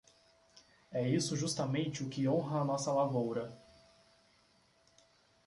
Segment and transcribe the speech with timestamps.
[0.91, 3.55] É isso justamente o que honra a nossa lavoura.